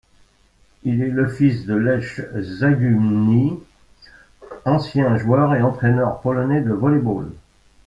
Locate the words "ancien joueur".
4.65-5.53